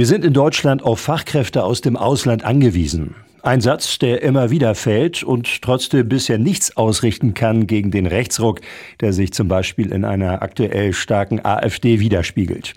[0.00, 3.16] Wir sind in Deutschland auf Fachkräfte aus dem Ausland angewiesen.
[3.42, 8.60] Ein Satz, der immer wieder fällt und trotzdem bisher nichts ausrichten kann gegen den Rechtsruck,
[9.00, 12.74] der sich zum Beispiel in einer aktuell starken AfD widerspiegelt.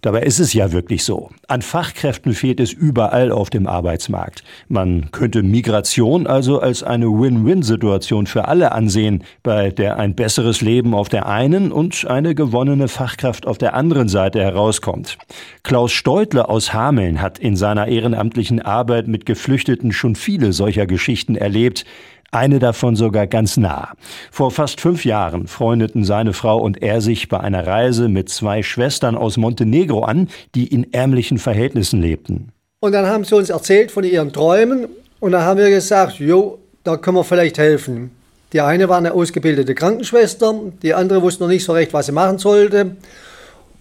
[0.00, 1.28] Dabei ist es ja wirklich so.
[1.48, 4.42] An Fachkräften fehlt es überall auf dem Arbeitsmarkt.
[4.68, 10.94] Man könnte Migration also als eine Win-Win-Situation für alle ansehen, bei der ein besseres Leben
[10.94, 15.18] auf der einen und eine gewonnene Fachkraft auf der anderen Seite herauskommt.
[15.62, 21.36] Klaus Steutler aus Hameln hat in seiner ehrenamtlichen Arbeit mit Geflüchteten schon viele solcher Geschichten
[21.36, 21.84] erlebt,
[22.32, 23.94] eine davon sogar ganz nah.
[24.30, 28.62] Vor fast fünf Jahren freundeten seine Frau und er sich bei einer Reise mit zwei
[28.62, 32.52] Schwestern aus Montenegro an, die in ärmlichen Verhältnissen lebten.
[32.80, 34.86] Und dann haben sie uns erzählt von ihren Träumen
[35.20, 38.10] und dann haben wir gesagt, jo, da können wir vielleicht helfen.
[38.52, 42.12] Die eine war eine ausgebildete Krankenschwester, die andere wusste noch nicht so recht, was sie
[42.12, 42.96] machen sollte.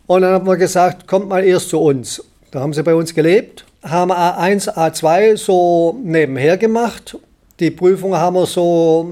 [0.07, 2.23] Und dann haben wir gesagt, kommt mal erst zu uns.
[2.51, 7.18] Da haben sie bei uns gelebt haben A1, A2 so nebenher gemacht.
[7.60, 9.10] Die Prüfung haben wir so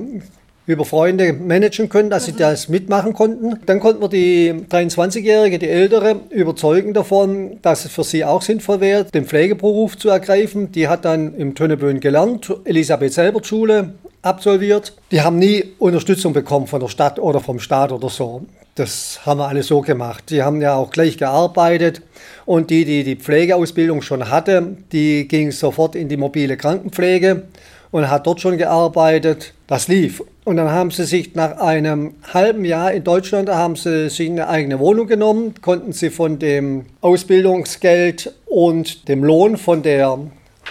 [0.65, 2.37] über Freunde managen können, dass sie mhm.
[2.37, 3.59] das mitmachen konnten.
[3.65, 8.79] Dann konnten wir die 23-Jährige, die Ältere, überzeugen davon, dass es für sie auch sinnvoll
[8.79, 10.71] wäre, den Pflegeberuf zu ergreifen.
[10.71, 13.93] Die hat dann im Tönneböen gelernt, Elisabeth-Selbert-Schule
[14.23, 14.93] absolviert.
[15.11, 18.43] Die haben nie Unterstützung bekommen von der Stadt oder vom Staat oder so.
[18.75, 20.31] Das haben wir alle so gemacht.
[20.31, 22.01] Die haben ja auch gleich gearbeitet
[22.45, 27.43] und die, die die Pflegeausbildung schon hatte, die ging sofort in die mobile Krankenpflege
[27.91, 29.53] und hat dort schon gearbeitet.
[29.67, 30.23] Das lief.
[30.43, 34.49] Und dann haben sie sich nach einem halben Jahr in Deutschland, haben sie sich eine
[34.49, 40.17] eigene Wohnung genommen, konnten sie von dem Ausbildungsgeld und dem Lohn von der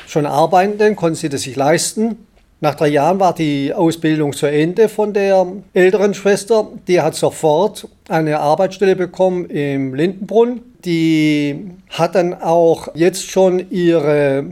[0.09, 2.17] schon Arbeitenden, konnten sie das sich leisten.
[2.63, 6.69] Nach drei Jahren war die Ausbildung zu Ende von der älteren Schwester.
[6.87, 10.61] Die hat sofort eine Arbeitsstelle bekommen im Lindenbrunn.
[10.85, 14.45] Die hat dann auch jetzt schon ihre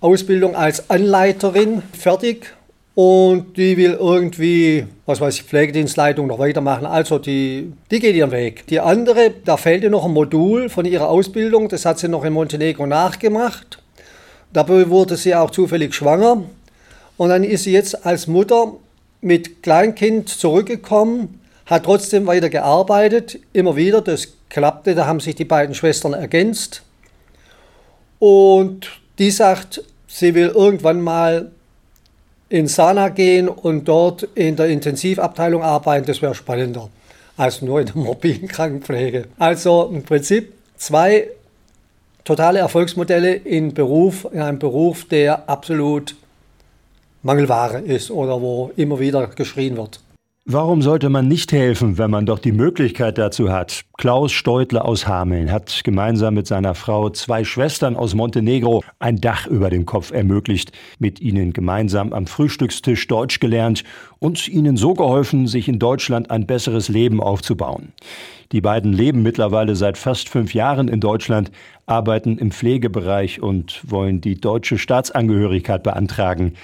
[0.00, 2.52] Ausbildung als Anleiterin fertig
[2.96, 6.84] und die will irgendwie, was weiß ich, Pflegedienstleitung noch weitermachen.
[6.84, 8.66] Also die, die geht ihren Weg.
[8.66, 12.24] Die andere, da fehlt ihr noch ein Modul von ihrer Ausbildung, das hat sie noch
[12.24, 13.80] in Montenegro nachgemacht.
[14.52, 16.42] Dabei wurde sie auch zufällig schwanger
[17.16, 18.74] und dann ist sie jetzt als Mutter
[19.20, 24.00] mit Kleinkind zurückgekommen, hat trotzdem weiter gearbeitet, immer wieder.
[24.00, 26.82] Das klappte, da haben sich die beiden Schwestern ergänzt.
[28.18, 28.88] Und
[29.18, 31.50] die sagt, sie will irgendwann mal
[32.48, 36.06] in Sana gehen und dort in der Intensivabteilung arbeiten.
[36.06, 36.88] Das wäre spannender
[37.36, 39.26] als nur in der mobilen Krankenpflege.
[39.38, 41.28] Also im Prinzip zwei
[42.24, 46.14] totale Erfolgsmodelle in Beruf, in einem Beruf, der absolut
[47.26, 50.00] Mangelware ist oder wo immer wieder geschrien wird.
[50.48, 53.82] Warum sollte man nicht helfen, wenn man doch die Möglichkeit dazu hat?
[53.98, 59.48] Klaus Steutler aus Hameln hat gemeinsam mit seiner Frau zwei Schwestern aus Montenegro ein Dach
[59.48, 60.70] über dem Kopf ermöglicht,
[61.00, 63.82] mit ihnen gemeinsam am Frühstückstisch Deutsch gelernt
[64.20, 67.92] und ihnen so geholfen, sich in Deutschland ein besseres Leben aufzubauen.
[68.52, 71.50] Die beiden leben mittlerweile seit fast fünf Jahren in Deutschland,
[71.86, 76.54] arbeiten im Pflegebereich und wollen die deutsche Staatsangehörigkeit beantragen.